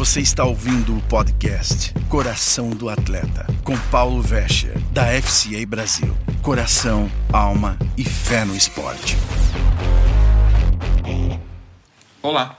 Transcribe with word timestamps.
Você 0.00 0.22
está 0.22 0.46
ouvindo 0.46 0.96
o 0.96 1.02
podcast 1.02 1.92
Coração 2.08 2.70
do 2.70 2.88
Atleta, 2.88 3.46
com 3.62 3.76
Paulo 3.90 4.22
Vescher, 4.22 4.80
da 4.92 5.04
FCA 5.20 5.66
Brasil. 5.66 6.16
Coração, 6.40 7.12
alma 7.30 7.78
e 7.98 8.02
fé 8.02 8.46
no 8.46 8.56
esporte. 8.56 9.14
Olá, 12.22 12.58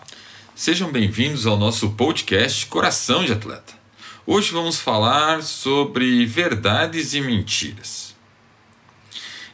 sejam 0.54 0.92
bem-vindos 0.92 1.48
ao 1.48 1.58
nosso 1.58 1.90
podcast 1.94 2.68
Coração 2.68 3.26
de 3.26 3.34
Atleta. 3.34 3.74
Hoje 4.24 4.52
vamos 4.52 4.78
falar 4.78 5.42
sobre 5.42 6.24
verdades 6.28 7.16
e 7.16 7.22
mentiras. 7.22 8.16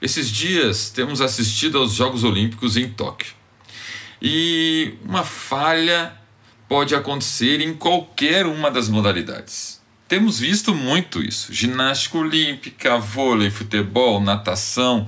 Esses 0.01 0.29
dias 0.29 0.89
temos 0.89 1.21
assistido 1.21 1.77
aos 1.77 1.93
Jogos 1.93 2.25
Olímpicos 2.25 2.75
em 2.75 2.89
Tóquio 2.89 3.33
e 4.21 4.97
uma 5.05 5.23
falha 5.23 6.26
pode 6.68 6.94
acontecer 6.94 7.62
em 7.62 7.74
qualquer 7.74 8.46
uma 8.46 8.70
das 8.70 8.89
modalidades. 8.89 9.82
Temos 10.07 10.39
visto 10.39 10.74
muito 10.74 11.21
isso: 11.21 11.54
ginástica 11.54 12.18
olímpica, 12.18 12.98
vôlei, 12.98 13.50
futebol, 13.50 14.21
natação, 14.21 15.07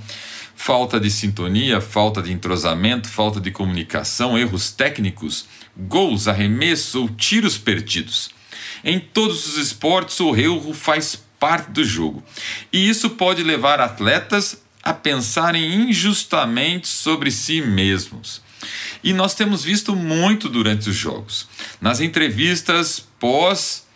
falta 0.55 0.99
de 0.99 1.09
sintonia, 1.09 1.80
falta 1.80 2.22
de 2.22 2.32
entrosamento, 2.32 3.08
falta 3.08 3.40
de 3.40 3.52
comunicação, 3.52 4.38
erros 4.38 4.72
técnicos, 4.72 5.45
gols, 5.77 6.27
arremesso 6.27 7.02
ou 7.02 7.09
tiros 7.09 7.58
perdidos. 7.58 8.30
Em 8.84 8.99
todos 8.99 9.48
os 9.48 9.57
esportes, 9.57 10.20
o 10.20 10.35
erro 10.35 10.73
faz 10.73 11.21
parte 11.40 11.71
do 11.71 11.84
jogo. 11.84 12.21
E 12.71 12.90
isso 12.90 13.12
pode 13.12 13.41
levar 13.44 13.80
atletas 13.80 14.62
a 14.84 14.94
pensarem 14.94 15.73
injustamente 15.73 16.88
sobre 16.88 17.32
si 17.32 17.62
mesmos. 17.62 18.41
E 19.04 19.13
nós 19.13 19.34
temos 19.34 19.63
visto 19.63 19.95
muito 19.95 20.49
durante 20.49 20.90
os 20.90 20.95
jogos. 20.95 21.48
Nas 21.80 21.99
entrevistas 21.99 23.05
pós 23.20 23.88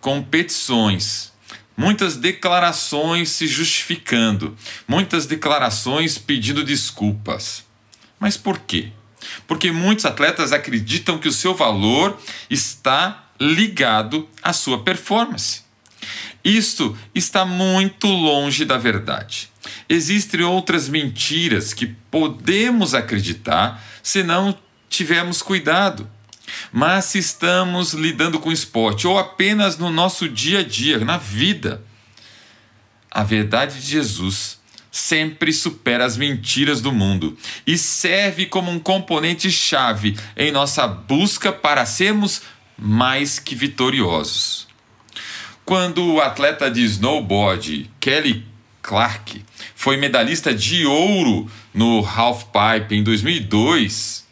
competições, 0.00 1.32
muitas 1.76 2.16
declarações 2.16 3.30
se 3.30 3.46
justificando, 3.46 4.56
muitas 4.86 5.26
declarações 5.26 6.18
pedindo 6.18 6.64
desculpas. 6.64 7.64
Mas 8.18 8.36
por 8.36 8.58
quê? 8.58 8.90
Porque 9.46 9.70
muitos 9.70 10.04
atletas 10.04 10.52
acreditam 10.52 11.18
que 11.18 11.28
o 11.28 11.32
seu 11.32 11.54
valor 11.54 12.18
está 12.50 13.30
ligado 13.40 14.28
à 14.42 14.52
sua 14.52 14.82
performance. 14.82 15.62
Isto 16.44 16.96
está 17.14 17.44
muito 17.44 18.08
longe 18.08 18.64
da 18.64 18.76
verdade. 18.76 19.48
Existem 19.88 20.42
outras 20.42 20.88
mentiras 20.88 21.72
que 21.72 21.94
podemos 22.12 22.94
acreditar 22.94 23.82
se 24.02 24.22
não 24.22 24.56
tivermos 24.88 25.40
cuidado. 25.40 26.08
Mas 26.70 27.06
se 27.06 27.18
estamos 27.18 27.94
lidando 27.94 28.38
com 28.38 28.52
esporte 28.52 29.06
ou 29.06 29.18
apenas 29.18 29.78
no 29.78 29.90
nosso 29.90 30.28
dia 30.28 30.60
a 30.60 30.62
dia, 30.62 30.98
na 30.98 31.16
vida, 31.16 31.82
a 33.10 33.24
verdade 33.24 33.80
de 33.80 33.86
Jesus 33.86 34.60
sempre 34.90 35.54
supera 35.54 36.04
as 36.04 36.18
mentiras 36.18 36.82
do 36.82 36.92
mundo 36.92 37.36
e 37.66 37.78
serve 37.78 38.44
como 38.44 38.70
um 38.70 38.78
componente 38.78 39.50
chave 39.50 40.18
em 40.36 40.52
nossa 40.52 40.86
busca 40.86 41.50
para 41.50 41.86
sermos 41.86 42.42
mais 42.76 43.38
que 43.38 43.54
vitoriosos. 43.54 44.68
Quando 45.64 46.04
o 46.04 46.20
atleta 46.20 46.70
de 46.70 46.82
snowboard 46.82 47.90
Kelly 47.98 48.51
Clark 48.82 49.44
foi 49.74 49.96
medalhista 49.96 50.52
de 50.52 50.84
ouro 50.84 51.50
no 51.72 52.04
half 52.04 52.44
pipe 52.46 52.96
em 52.96 53.02
2002. 53.02 54.26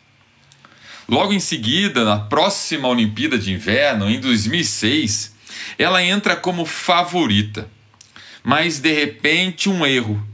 Logo 1.08 1.32
em 1.32 1.40
seguida, 1.40 2.04
na 2.04 2.18
próxima 2.18 2.88
Olimpíada 2.88 3.38
de 3.38 3.52
Inverno, 3.52 4.10
em 4.10 4.20
2006, 4.20 5.34
ela 5.78 6.02
entra 6.02 6.36
como 6.36 6.66
favorita. 6.66 7.68
Mas 8.42 8.80
de 8.80 8.92
repente, 8.92 9.68
um 9.68 9.86
erro 9.86 10.26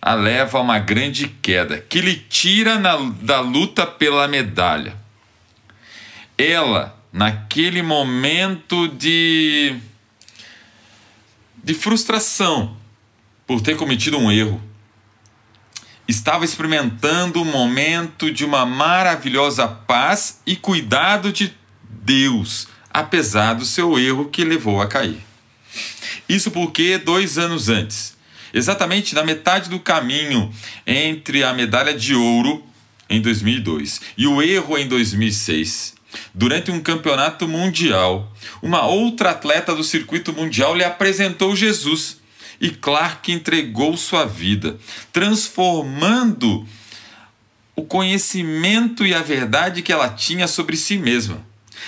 a 0.00 0.14
leva 0.14 0.58
a 0.58 0.60
uma 0.60 0.78
grande 0.80 1.28
queda 1.28 1.78
que 1.78 2.00
lhe 2.00 2.16
tira 2.16 2.78
na, 2.78 2.96
da 3.20 3.40
luta 3.40 3.86
pela 3.86 4.26
medalha. 4.26 4.96
Ela, 6.36 6.98
naquele 7.12 7.82
momento 7.82 8.88
de, 8.88 9.76
de 11.62 11.72
frustração 11.72 12.81
por 13.46 13.60
ter 13.60 13.76
cometido 13.76 14.18
um 14.18 14.30
erro, 14.30 14.60
estava 16.06 16.44
experimentando 16.44 17.40
o 17.40 17.44
momento 17.44 18.30
de 18.30 18.44
uma 18.44 18.66
maravilhosa 18.66 19.66
paz 19.66 20.40
e 20.46 20.56
cuidado 20.56 21.32
de 21.32 21.54
Deus, 21.88 22.68
apesar 22.90 23.54
do 23.54 23.64
seu 23.64 23.98
erro 23.98 24.26
que 24.26 24.44
levou 24.44 24.80
a 24.80 24.86
cair. 24.86 25.20
Isso 26.28 26.50
porque 26.50 26.98
dois 26.98 27.38
anos 27.38 27.68
antes, 27.68 28.16
exatamente 28.52 29.14
na 29.14 29.24
metade 29.24 29.70
do 29.70 29.78
caminho 29.78 30.52
entre 30.86 31.44
a 31.44 31.52
medalha 31.52 31.94
de 31.94 32.14
ouro 32.14 32.64
em 33.08 33.20
2002 33.20 34.00
e 34.16 34.26
o 34.26 34.42
erro 34.42 34.78
em 34.78 34.86
2006, 34.88 35.94
durante 36.34 36.70
um 36.70 36.80
campeonato 36.80 37.48
mundial, 37.48 38.32
uma 38.62 38.86
outra 38.86 39.30
atleta 39.30 39.74
do 39.74 39.84
circuito 39.84 40.32
mundial 40.32 40.76
lhe 40.76 40.84
apresentou 40.84 41.56
Jesus 41.56 42.21
e 42.62 42.70
Clark 42.70 43.32
entregou 43.32 43.96
sua 43.96 44.24
vida, 44.24 44.78
transformando 45.12 46.64
o 47.74 47.82
conhecimento 47.82 49.04
e 49.04 49.12
a 49.12 49.20
verdade 49.20 49.82
que 49.82 49.92
ela 49.92 50.08
tinha 50.08 50.46
sobre 50.46 50.76
si 50.76 50.96
mesma. 50.96 51.44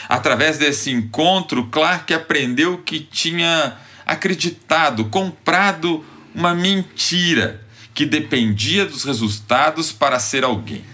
Através 0.08 0.58
desse 0.58 0.90
encontro, 0.90 1.68
Clark 1.68 2.12
aprendeu 2.12 2.78
que 2.78 2.98
tinha 2.98 3.76
acreditado, 4.04 5.04
comprado 5.04 6.04
uma 6.34 6.52
mentira 6.52 7.64
que 7.94 8.04
dependia 8.04 8.84
dos 8.84 9.04
resultados 9.04 9.92
para 9.92 10.18
ser 10.18 10.42
alguém. 10.42 10.84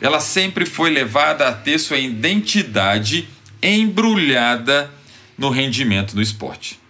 Ela 0.00 0.18
sempre 0.18 0.66
foi 0.66 0.90
levada 0.90 1.46
a 1.46 1.52
ter 1.52 1.78
sua 1.78 1.98
identidade 1.98 3.28
embrulhada 3.62 4.90
no 5.38 5.50
rendimento 5.50 6.16
no 6.16 6.20
esporte 6.20 6.82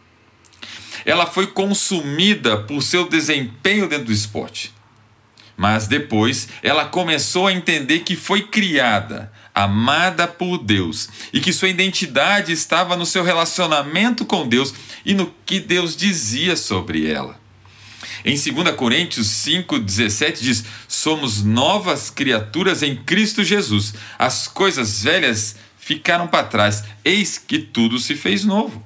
ela 1.05 1.27
foi 1.27 1.47
consumida 1.47 2.57
por 2.57 2.83
seu 2.83 3.09
desempenho 3.09 3.89
dentro 3.89 4.07
do 4.07 4.13
esporte. 4.13 4.73
Mas 5.57 5.87
depois 5.87 6.49
ela 6.63 6.85
começou 6.85 7.47
a 7.47 7.53
entender 7.53 8.01
que 8.01 8.17
foi 8.17 8.43
criada, 8.43 9.33
amada 9.55 10.27
por 10.27 10.59
Deus 10.59 11.09
e 11.33 11.41
que 11.41 11.53
sua 11.53 11.69
identidade 11.69 12.53
estava 12.53 12.97
no 12.97 13.07
seu 13.07 13.23
relacionamento 13.23 14.25
com 14.25 14.49
Deus 14.49 14.75
e 15.05 15.15
no 15.15 15.33
que 15.47 15.61
Deus 15.61 15.97
dizia 15.97 16.57
sobre 16.57 17.09
ela. 17.09 17.39
Em 18.25 18.37
2 18.37 18.75
Coríntios 18.75 19.29
5,17 19.29 20.41
diz: 20.41 20.65
Somos 20.89 21.43
novas 21.43 22.11
criaturas 22.11 22.83
em 22.83 22.97
Cristo 22.97 23.45
Jesus. 23.45 23.95
As 24.19 24.49
coisas 24.49 25.03
velhas 25.03 25.57
ficaram 25.77 26.27
para 26.27 26.47
trás, 26.47 26.83
eis 27.05 27.37
que 27.37 27.59
tudo 27.59 27.99
se 27.99 28.17
fez 28.17 28.45
novo. 28.45 28.83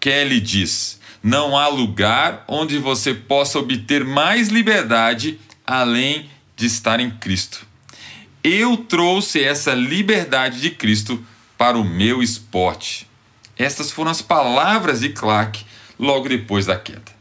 Kelly 0.00 0.40
diz: 0.40 0.98
não 1.22 1.56
há 1.56 1.68
lugar 1.68 2.44
onde 2.48 2.78
você 2.78 3.12
possa 3.12 3.58
obter 3.58 4.04
mais 4.04 4.48
liberdade 4.48 5.38
além 5.66 6.30
de 6.56 6.66
estar 6.66 6.98
em 6.98 7.10
Cristo. 7.10 7.66
Eu 8.42 8.78
trouxe 8.78 9.42
essa 9.42 9.74
liberdade 9.74 10.60
de 10.60 10.70
Cristo 10.70 11.22
para 11.58 11.76
o 11.76 11.84
meu 11.84 12.22
esporte. 12.22 13.06
Estas 13.58 13.90
foram 13.90 14.10
as 14.10 14.22
palavras 14.22 15.00
de 15.00 15.10
Clark 15.10 15.64
logo 15.98 16.26
depois 16.28 16.64
da 16.64 16.78
queda. 16.78 17.20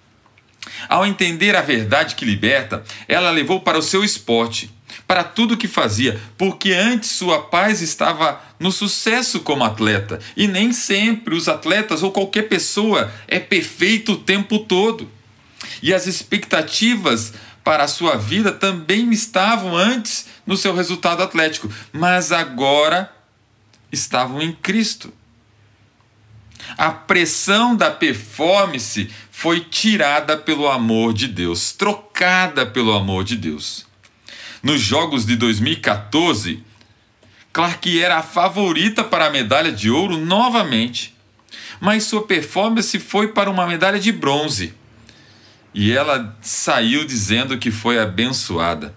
Ao 0.88 1.06
entender 1.06 1.56
a 1.58 1.62
verdade 1.62 2.16
que 2.16 2.24
liberta, 2.24 2.84
ela 3.08 3.32
levou 3.32 3.60
para 3.60 3.78
o 3.78 3.82
seu 3.84 4.02
esporte 4.02 4.72
para 5.10 5.24
tudo 5.24 5.58
que 5.58 5.68
fazia, 5.68 6.22
porque 6.38 6.72
antes 6.72 7.10
sua 7.10 7.42
paz 7.42 7.82
estava 7.82 8.40
no 8.60 8.72
sucesso 8.72 9.40
como 9.40 9.64
atleta, 9.64 10.20
e 10.38 10.48
nem 10.48 10.72
sempre 10.72 11.34
os 11.34 11.48
atletas 11.48 12.04
ou 12.04 12.12
qualquer 12.12 12.44
pessoa 12.44 13.12
é 13.28 13.40
perfeito 13.40 14.12
o 14.12 14.18
tempo 14.18 14.60
todo. 14.60 15.10
E 15.82 15.96
as 15.96 16.06
expectativas 16.06 17.34
para 17.64 17.86
a 17.86 17.88
sua 17.88 18.18
vida 18.18 18.52
também 18.52 19.10
estavam 19.10 19.76
antes 19.76 20.28
no 20.46 20.56
seu 20.56 20.76
resultado 20.76 21.24
atlético, 21.24 21.68
mas 21.92 22.32
agora 22.32 23.12
estavam 23.92 24.40
em 24.40 24.52
Cristo. 24.52 25.12
A 26.78 26.92
pressão 26.92 27.76
da 27.76 27.90
performance 27.90 29.10
foi 29.32 29.62
tirada 29.62 30.38
pelo 30.38 30.68
amor 30.68 31.14
de 31.14 31.28
Deus, 31.28 31.72
trocada 31.72 32.64
pelo 32.64 32.94
amor 32.94 33.24
de 33.24 33.36
Deus. 33.36 33.89
Nos 34.62 34.82
Jogos 34.82 35.26
de 35.26 35.38
2014, 35.38 36.62
Clark 37.54 38.02
era 38.02 38.18
a 38.18 38.22
favorita 38.22 39.06
para 39.06 39.28
a 39.28 39.30
medalha 39.30 39.72
de 39.72 39.90
ouro 39.90 40.18
novamente, 40.18 41.16
mas 41.80 42.04
sua 42.04 42.28
performance 42.28 43.00
foi 43.00 43.30
para 43.30 43.50
uma 43.50 43.66
medalha 43.66 43.98
de 43.98 44.12
bronze. 44.12 44.74
E 45.74 45.94
ela 45.94 46.38
saiu 46.42 47.06
dizendo 47.06 47.58
que 47.58 47.72
foi 47.72 48.00
abençoada. 48.00 48.94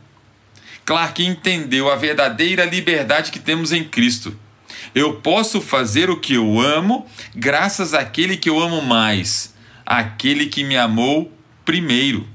Clark 0.84 1.24
entendeu 1.24 1.88
a 1.92 1.94
verdadeira 1.94 2.64
liberdade 2.64 3.30
que 3.30 3.38
temos 3.38 3.70
em 3.70 3.84
Cristo 3.84 4.36
Eu 4.92 5.20
posso 5.20 5.60
fazer 5.60 6.10
o 6.10 6.18
que 6.18 6.34
eu 6.34 6.60
amo 6.60 7.06
graças 7.36 7.94
àquele 7.94 8.36
que 8.36 8.50
eu 8.50 8.58
amo 8.58 8.82
mais, 8.82 9.54
aquele 9.86 10.46
que 10.46 10.64
me 10.64 10.76
amou 10.76 11.32
primeiro. 11.64 12.26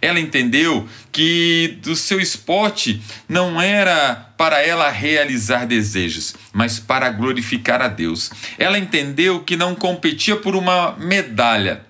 Ela 0.00 0.20
entendeu 0.20 0.88
que 1.10 1.78
do 1.82 1.94
seu 1.94 2.20
esporte 2.20 3.00
não 3.28 3.60
era 3.60 4.14
para 4.36 4.60
ela 4.60 4.90
realizar 4.90 5.66
desejos, 5.66 6.34
mas 6.52 6.78
para 6.78 7.10
glorificar 7.10 7.80
a 7.80 7.88
Deus. 7.88 8.30
Ela 8.58 8.78
entendeu 8.78 9.40
que 9.40 9.56
não 9.56 9.74
competia 9.74 10.36
por 10.36 10.56
uma 10.56 10.96
medalha, 10.98 11.82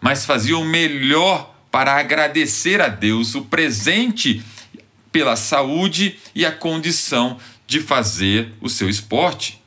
mas 0.00 0.26
fazia 0.26 0.58
o 0.58 0.64
melhor 0.64 1.54
para 1.70 1.94
agradecer 1.94 2.80
a 2.80 2.88
Deus 2.88 3.34
o 3.34 3.42
presente 3.42 4.42
pela 5.12 5.36
saúde 5.36 6.18
e 6.34 6.44
a 6.44 6.52
condição 6.52 7.38
de 7.66 7.80
fazer 7.80 8.52
o 8.60 8.68
seu 8.68 8.88
esporte. 8.88 9.60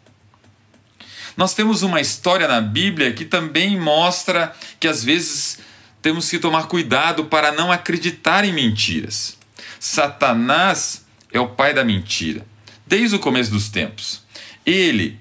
Nós 1.36 1.54
temos 1.54 1.82
uma 1.82 2.00
história 2.00 2.48
na 2.48 2.62
Bíblia 2.62 3.12
que 3.12 3.26
também 3.26 3.80
mostra 3.80 4.54
que 4.80 4.88
às 4.88 5.04
vezes 5.04 5.60
temos 6.04 6.30
que 6.30 6.38
tomar 6.38 6.68
cuidado 6.68 7.26
para 7.26 7.54
não 7.54 7.72
acreditar 7.72 8.44
em 8.44 8.52
mentiras. 8.52 9.38
Satanás 9.80 11.06
é 11.32 11.40
o 11.40 11.48
pai 11.48 11.74
da 11.74 11.84
mentira, 11.84 12.46
desde 12.86 13.16
o 13.16 13.20
começo 13.20 13.50
dos 13.50 13.70
tempos. 13.70 14.22
Ele 14.66 15.18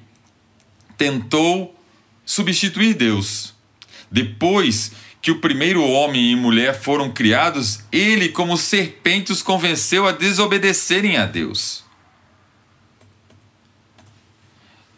tentou 0.99 1.81
substituir 2.26 2.94
Deus. 2.94 3.55
Depois 4.11 4.90
que 5.23 5.31
o 5.31 5.38
primeiro 5.38 5.84
homem 5.84 6.32
e 6.32 6.37
mulher 6.37 6.79
foram 6.79 7.12
criados, 7.12 7.78
ele, 7.93 8.28
como 8.28 8.56
serpente, 8.56 9.31
os 9.31 9.40
convenceu 9.40 10.06
a 10.06 10.11
desobedecerem 10.11 11.17
a 11.17 11.25
Deus. 11.25 11.85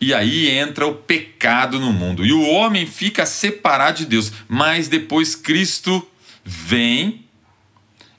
E 0.04 0.12
aí 0.12 0.50
entra 0.50 0.86
o 0.86 0.94
pecado 0.94 1.80
no 1.80 1.90
mundo. 1.90 2.26
E 2.26 2.30
o 2.30 2.46
homem 2.46 2.86
fica 2.86 3.24
separado 3.24 4.00
de 4.00 4.04
Deus. 4.04 4.30
Mas 4.46 4.86
depois 4.86 5.34
Cristo 5.34 6.06
vem 6.44 7.24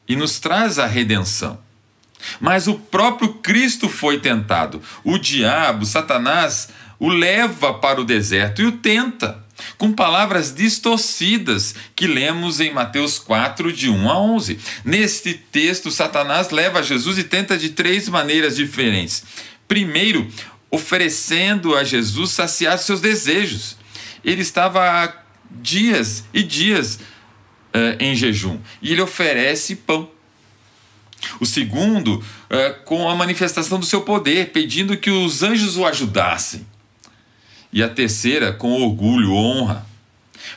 e 0.07 0.15
nos 0.15 0.39
traz 0.39 0.79
a 0.79 0.87
redenção. 0.87 1.59
Mas 2.41 2.65
o 2.65 2.73
próprio 2.73 3.35
Cristo 3.35 3.87
foi 3.87 4.19
tentado. 4.19 4.81
O 5.03 5.19
diabo, 5.19 5.85
Satanás, 5.85 6.69
o 6.97 7.07
leva 7.07 7.75
para 7.75 8.01
o 8.01 8.03
deserto 8.03 8.63
e 8.63 8.65
o 8.65 8.71
tenta 8.71 9.45
com 9.77 9.93
palavras 9.93 10.51
distorcidas 10.51 11.75
que 11.95 12.07
lemos 12.07 12.59
em 12.59 12.73
Mateus 12.73 13.19
4, 13.19 13.71
de 13.71 13.91
1 13.91 14.09
a 14.09 14.19
11. 14.19 14.59
Neste 14.83 15.35
texto, 15.35 15.91
Satanás 15.91 16.49
leva 16.49 16.81
Jesus 16.81 17.19
e 17.19 17.23
tenta 17.23 17.55
de 17.55 17.69
três 17.69 18.09
maneiras 18.09 18.55
diferentes. 18.55 19.23
Primeiro, 19.67 20.27
oferecendo 20.75 21.75
a 21.75 21.83
Jesus 21.83 22.31
saciar 22.31 22.77
seus 22.77 23.01
desejos. 23.01 23.77
Ele 24.23 24.41
estava 24.41 24.81
há 24.81 25.13
dias 25.49 26.25
e 26.33 26.43
dias 26.43 26.95
uh, 26.95 27.95
em 27.99 28.15
jejum 28.15 28.59
e 28.81 28.91
ele 28.91 29.01
oferece 29.01 29.75
pão. 29.75 30.09
O 31.39 31.45
segundo, 31.45 32.15
uh, 32.17 32.83
com 32.83 33.09
a 33.09 33.15
manifestação 33.15 33.79
do 33.79 33.85
seu 33.85 34.01
poder, 34.01 34.51
pedindo 34.51 34.97
que 34.97 35.09
os 35.09 35.41
anjos 35.41 35.77
o 35.77 35.85
ajudassem 35.85 36.65
e 37.71 37.81
a 37.81 37.89
terceira 37.89 38.53
com 38.53 38.83
orgulho, 38.83 39.33
honra. 39.33 39.85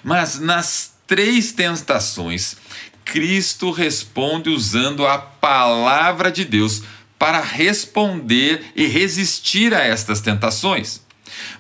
Mas 0.03 0.39
nas 0.39 0.95
três 1.07 1.53
tentações, 1.53 2.57
Cristo 3.05 3.71
responde 3.71 4.51
usando 4.51 5.07
a 5.07 5.17
palavra 5.17 6.31
de 6.31 6.45
Deus 6.45 6.83
para 7.19 7.41
responder 7.41 8.73
e 8.77 8.87
resistir 8.87 9.75
a 9.75 9.81
estas 9.81 10.21
tentações. 10.21 11.01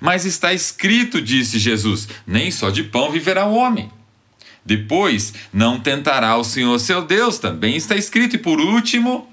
Mas 0.01 0.25
está 0.25 0.53
escrito, 0.53 1.21
disse 1.21 1.59
Jesus: 1.59 2.09
nem 2.27 2.51
só 2.51 2.71
de 2.71 2.85
pão 2.85 3.11
viverá 3.11 3.47
o 3.47 3.55
homem. 3.55 3.91
Depois, 4.65 5.33
não 5.53 5.81
tentará 5.81 6.37
o 6.37 6.45
Senhor 6.45 6.79
seu 6.79 7.03
Deus, 7.03 7.39
também 7.39 7.77
está 7.77 7.97
escrito. 7.97 8.37
E 8.37 8.39
por 8.39 8.61
último, 8.61 9.31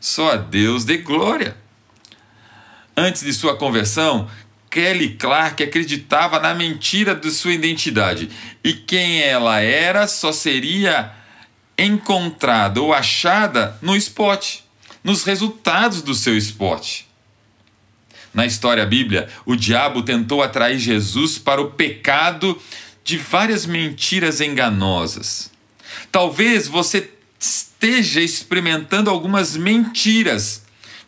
só 0.00 0.32
a 0.32 0.36
Deus 0.36 0.84
de 0.84 0.98
glória. 0.98 1.56
Antes 2.96 3.22
de 3.22 3.32
sua 3.32 3.56
conversão, 3.56 4.28
Kelly 4.76 5.14
Clark 5.14 5.62
acreditava 5.62 6.38
na 6.38 6.54
mentira 6.54 7.14
de 7.14 7.30
sua 7.30 7.54
identidade 7.54 8.28
e 8.62 8.74
quem 8.74 9.22
ela 9.22 9.58
era 9.60 10.06
só 10.06 10.32
seria 10.32 11.12
encontrada 11.78 12.82
ou 12.82 12.92
achada 12.92 13.78
no 13.80 13.96
esporte, 13.96 14.65
nos 15.06 15.22
resultados 15.22 16.02
do 16.02 16.16
seu 16.16 16.36
esporte. 16.36 17.06
Na 18.34 18.44
história 18.44 18.84
bíblia, 18.84 19.28
o 19.46 19.54
diabo 19.54 20.02
tentou 20.02 20.42
atrair 20.42 20.80
Jesus 20.80 21.38
para 21.38 21.62
o 21.62 21.70
pecado 21.70 22.60
de 23.04 23.16
várias 23.16 23.66
mentiras 23.66 24.40
enganosas. 24.40 25.52
Talvez 26.10 26.66
você 26.66 27.08
esteja 27.38 28.20
experimentando 28.20 29.08
algumas 29.08 29.56
mentiras 29.56 30.64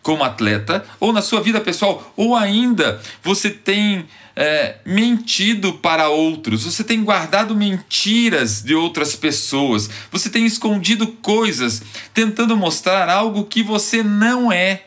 como 0.09 0.25
atleta 0.25 0.87
ou 0.99 1.13
na 1.13 1.21
sua 1.21 1.43
vida 1.43 1.61
pessoal, 1.61 2.15
ou 2.17 2.35
ainda 2.35 2.99
você 3.23 3.51
tem 3.51 4.09
é, 4.35 4.77
mentido 4.83 5.75
para 5.75 6.09
outros, 6.09 6.65
você 6.65 6.83
tem 6.83 7.05
guardado 7.05 7.55
mentiras 7.55 8.63
de 8.63 8.75
outras 8.75 9.15
pessoas, 9.15 9.91
você 10.11 10.31
tem 10.31 10.47
escondido 10.47 11.09
coisas, 11.09 11.83
tentando 12.15 12.57
mostrar 12.57 13.11
algo 13.11 13.45
que 13.45 13.63
você 13.63 14.03
não 14.03 14.51
é 14.51 14.87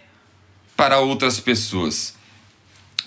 para 0.75 0.97
outras 0.97 1.39
pessoas, 1.39 2.15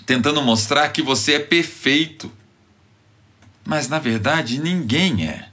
tentando 0.05 0.41
mostrar 0.41 0.87
que 0.93 1.01
você 1.01 1.33
é 1.33 1.39
perfeito, 1.39 2.31
mas 3.65 3.89
na 3.89 3.99
verdade 3.99 4.57
ninguém 4.57 5.27
é. 5.27 5.49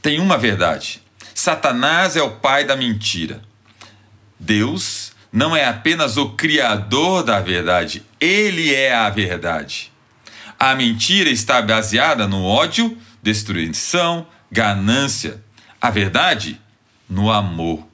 Tem 0.00 0.20
uma 0.20 0.38
verdade: 0.38 1.02
Satanás 1.34 2.14
é 2.14 2.22
o 2.22 2.36
pai 2.36 2.62
da 2.62 2.76
mentira. 2.76 3.49
Deus 4.40 5.12
não 5.30 5.54
é 5.54 5.66
apenas 5.66 6.16
o 6.16 6.30
criador 6.30 7.22
da 7.22 7.40
verdade, 7.40 8.02
ele 8.18 8.74
é 8.74 8.94
a 8.94 9.08
verdade. 9.10 9.92
A 10.58 10.74
mentira 10.74 11.30
está 11.30 11.60
baseada 11.62 12.26
no 12.26 12.42
ódio, 12.44 12.96
destruição, 13.22 14.26
ganância. 14.50 15.42
A 15.80 15.90
verdade, 15.90 16.60
no 17.08 17.30
amor. 17.30 17.86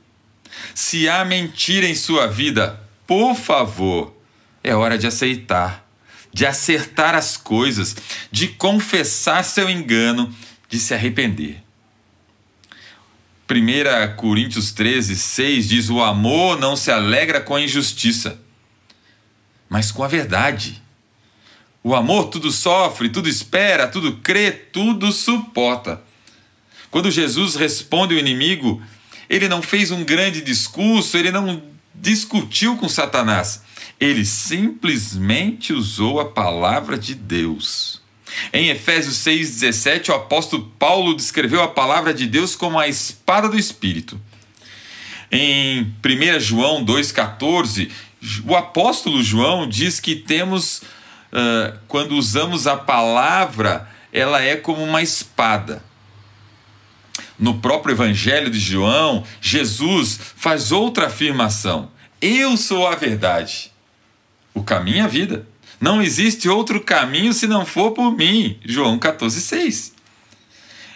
Se 0.74 1.08
há 1.08 1.24
mentira 1.24 1.86
em 1.86 1.94
sua 1.94 2.26
vida, 2.26 2.80
por 3.06 3.34
favor, 3.34 4.16
é 4.64 4.74
hora 4.74 4.96
de 4.96 5.06
aceitar, 5.06 5.86
de 6.32 6.46
acertar 6.46 7.14
as 7.14 7.36
coisas, 7.36 7.96
de 8.30 8.48
confessar 8.48 9.44
seu 9.44 9.68
engano, 9.68 10.34
de 10.68 10.78
se 10.78 10.94
arrepender. 10.94 11.65
1 13.48 14.16
Coríntios 14.16 14.72
13, 14.72 15.14
6 15.14 15.68
diz: 15.68 15.88
O 15.88 16.02
amor 16.02 16.58
não 16.58 16.74
se 16.74 16.90
alegra 16.90 17.40
com 17.40 17.54
a 17.54 17.60
injustiça, 17.60 18.40
mas 19.68 19.92
com 19.92 20.02
a 20.02 20.08
verdade. 20.08 20.82
O 21.82 21.94
amor 21.94 22.24
tudo 22.24 22.50
sofre, 22.50 23.08
tudo 23.08 23.28
espera, 23.28 23.86
tudo 23.86 24.16
crê, 24.16 24.50
tudo 24.50 25.12
suporta. 25.12 26.02
Quando 26.90 27.12
Jesus 27.12 27.54
responde 27.54 28.14
ao 28.14 28.20
inimigo, 28.20 28.82
ele 29.30 29.48
não 29.48 29.62
fez 29.62 29.92
um 29.92 30.02
grande 30.02 30.40
discurso, 30.40 31.16
ele 31.16 31.30
não 31.30 31.62
discutiu 31.94 32.76
com 32.76 32.88
Satanás, 32.88 33.62
ele 34.00 34.24
simplesmente 34.24 35.72
usou 35.72 36.18
a 36.18 36.24
palavra 36.24 36.98
de 36.98 37.14
Deus. 37.14 38.02
Em 38.52 38.68
Efésios 38.68 39.16
6,17, 39.18 40.10
o 40.10 40.14
apóstolo 40.14 40.72
Paulo 40.78 41.14
descreveu 41.14 41.62
a 41.62 41.68
palavra 41.68 42.12
de 42.12 42.26
Deus 42.26 42.54
como 42.54 42.78
a 42.78 42.88
espada 42.88 43.48
do 43.48 43.58
Espírito. 43.58 44.20
Em 45.30 45.94
1 46.04 46.40
João 46.40 46.84
2,14, 46.84 47.90
o 48.46 48.54
apóstolo 48.54 49.22
João 49.22 49.68
diz 49.68 50.00
que 50.00 50.14
temos, 50.14 50.82
uh, 51.32 51.78
quando 51.88 52.12
usamos 52.16 52.66
a 52.66 52.76
palavra, 52.76 53.88
ela 54.12 54.42
é 54.42 54.56
como 54.56 54.82
uma 54.82 55.02
espada. 55.02 55.82
No 57.38 57.58
próprio 57.58 57.94
Evangelho 57.94 58.50
de 58.50 58.58
João, 58.58 59.24
Jesus 59.40 60.18
faz 60.36 60.72
outra 60.72 61.06
afirmação: 61.06 61.90
Eu 62.20 62.56
sou 62.56 62.86
a 62.86 62.94
verdade, 62.94 63.70
o 64.54 64.62
caminho 64.62 64.98
e 64.98 65.00
a 65.00 65.06
vida. 65.06 65.46
Não 65.80 66.00
existe 66.00 66.48
outro 66.48 66.80
caminho 66.80 67.32
se 67.32 67.46
não 67.46 67.66
for 67.66 67.92
por 67.92 68.10
mim. 68.10 68.58
João 68.64 68.98
14,6. 68.98 69.92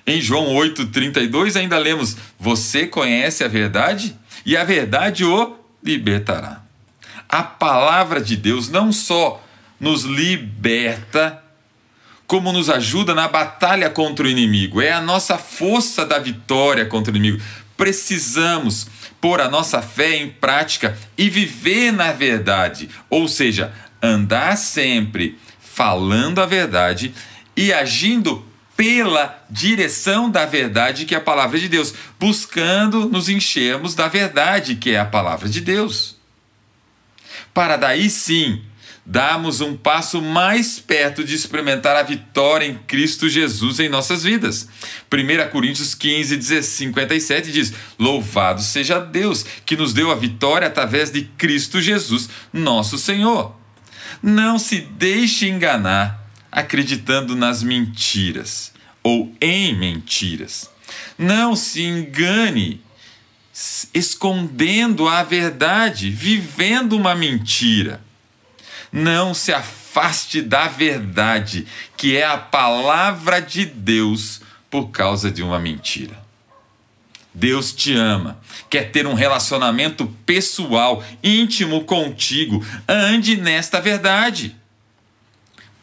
Em 0.07 0.21
João 0.21 0.55
8,32 0.55 1.57
ainda 1.57 1.79
lemos: 1.79 2.17
Você 2.39 2.87
conhece 2.87 3.45
a 3.45 3.49
verdade 3.49 4.17
e 4.45 4.57
a 4.57 4.65
verdade 4.65 5.25
o 5.25 5.57
libertará. 5.83 6.63
A 7.29 7.43
palavra 7.43 8.21
de 8.21 8.37
Deus 8.37 8.69
não 8.69 8.93
só 8.93 9.43
nos 9.79 10.03
liberta, 10.03 11.43
como 12.27 12.53
nos 12.53 12.69
ajuda 12.69 13.15
na 13.15 13.29
batalha 13.29 13.89
contra 13.91 14.27
o 14.27 14.29
inimigo. 14.29 14.81
É 14.81 14.93
a 14.93 15.01
nossa 15.01 15.39
força 15.39 16.05
da 16.05 16.19
vitória 16.19 16.87
contra 16.87 17.13
o 17.13 17.17
inimigo. 17.17 17.43
precisamos 17.77 18.89
pôr 19.21 19.41
a 19.41 19.49
nossa 19.49 19.81
fé 19.81 20.17
em 20.17 20.31
prática 20.31 20.97
e 21.17 21.29
viver 21.31 21.93
na 21.93 22.13
verdade, 22.13 22.89
ou 23.09 23.29
seja, 23.29 23.73
andar 24.03 24.57
sempre 24.57 25.39
falando 25.59 26.41
a 26.41 26.47
verdade 26.47 27.15
e 27.57 27.73
agindo 27.73 28.45
pela 28.77 29.45
direção 29.51 30.31
da 30.31 30.47
verdade 30.47 31.05
que 31.05 31.15
é 31.15 31.19
a 31.19 31.21
palavra 31.21 31.59
de 31.59 31.69
Deus, 31.69 31.93
buscando 32.19 33.11
nos 33.11 33.29
enchermos 33.29 33.95
da 33.95 34.09
verdade 34.09 34.77
que 34.77 34.91
é 34.91 34.99
a 34.99 35.05
palavra 35.05 35.49
de 35.49 35.61
Deus. 35.61 36.17
Para 37.53 37.77
daí 37.77 38.09
sim 38.09 38.63
darmos 39.05 39.61
um 39.61 39.77
passo 39.77 40.23
mais 40.23 40.79
perto 40.79 41.25
de 41.25 41.35
experimentar 41.35 41.97
a 41.97 42.03
vitória 42.03 42.65
em 42.65 42.79
Cristo 42.87 43.29
Jesus 43.29 43.81
em 43.81 43.89
nossas 43.89 44.23
vidas. 44.23 44.69
1 45.13 45.51
Coríntios 45.51 45.95
15, 45.95 46.63
57 46.63 47.53
diz: 47.53 47.75
Louvado 47.99 48.63
seja 48.63 48.99
Deus 48.99 49.45
que 49.67 49.77
nos 49.77 49.93
deu 49.93 50.11
a 50.11 50.15
vitória 50.15 50.69
através 50.69 51.11
de 51.11 51.23
Cristo 51.37 51.81
Jesus, 51.83 52.31
nosso 52.51 52.97
Senhor. 52.97 53.60
Não 54.23 54.59
se 54.59 54.81
deixe 54.81 55.49
enganar 55.49 56.21
acreditando 56.51 57.37
nas 57.37 57.63
mentiras 57.63 58.73
ou 59.03 59.35
em 59.41 59.77
mentiras. 59.77 60.71
Não 61.17 61.55
se 61.55 61.83
engane 61.83 62.83
escondendo 63.93 65.09
a 65.09 65.23
verdade, 65.23 66.11
vivendo 66.11 66.95
uma 66.95 67.15
mentira. 67.15 68.01
Não 68.93 69.35
se 69.35 69.53
afaste 69.53 70.43
da 70.43 70.67
verdade, 70.67 71.67
que 71.97 72.17
é 72.17 72.25
a 72.25 72.39
palavra 72.39 73.41
de 73.41 73.65
Deus, 73.65 74.41
por 74.69 74.91
causa 74.91 75.31
de 75.31 75.43
uma 75.43 75.59
mentira. 75.59 76.19
Deus 77.33 77.73
te 77.73 77.95
ama, 77.95 78.41
quer 78.69 78.91
ter 78.91 79.07
um 79.07 79.15
relacionamento 79.15 80.07
pessoal, 80.27 81.05
íntimo 81.23 81.85
contigo. 81.85 82.65
Ande 82.89 83.37
nesta 83.37 83.81
verdade. 83.81 84.57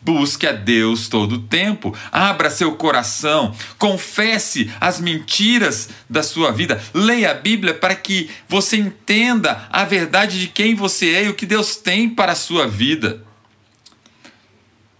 Busque 0.02 0.46
a 0.46 0.52
Deus 0.52 1.10
todo 1.10 1.34
o 1.34 1.42
tempo, 1.42 1.94
abra 2.12 2.50
seu 2.50 2.76
coração, 2.76 3.54
confesse 3.78 4.72
as 4.80 5.02
mentiras 5.02 5.90
da 6.10 6.24
sua 6.24 6.52
vida, 6.52 6.82
leia 6.94 7.32
a 7.32 7.34
Bíblia 7.34 7.74
para 7.74 7.96
que 7.96 8.30
você 8.48 8.78
entenda 8.78 9.68
a 9.70 9.84
verdade 9.84 10.40
de 10.40 10.48
quem 10.48 10.76
você 10.76 11.14
é 11.14 11.26
e 11.26 11.30
o 11.30 11.34
que 11.34 11.46
Deus 11.46 11.76
tem 11.76 12.10
para 12.10 12.34
a 12.34 12.36
sua 12.36 12.68
vida. 12.68 13.22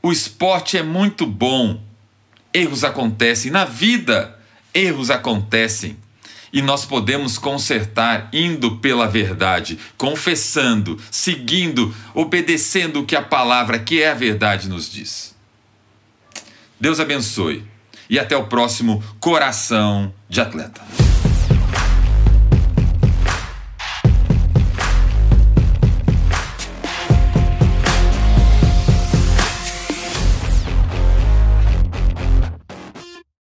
O 0.02 0.12
esporte 0.12 0.78
é 0.78 0.84
muito 0.84 1.26
bom, 1.26 1.82
erros 2.54 2.84
acontecem, 2.84 3.52
na 3.52 3.66
vida, 3.66 4.38
erros 4.74 5.10
acontecem. 5.10 5.98
E 6.52 6.62
nós 6.62 6.86
podemos 6.86 7.38
consertar 7.38 8.30
indo 8.32 8.78
pela 8.78 9.08
verdade, 9.08 9.78
confessando, 9.98 11.00
seguindo, 11.12 11.94
obedecendo 12.14 13.02
o 13.02 13.06
que 13.06 13.16
a 13.16 13.22
palavra, 13.22 13.80
que 13.80 14.02
é 14.02 14.12
a 14.12 14.16
verdade, 14.16 14.70
nos 14.70 14.92
diz. 14.92 15.36
Deus 16.80 17.00
abençoe 17.00 17.64
e 18.10 18.18
até 18.20 18.38
o 18.38 18.46
próximo 18.46 19.04
Coração 19.20 20.14
de 20.30 20.40
Atleta. 20.40 21.07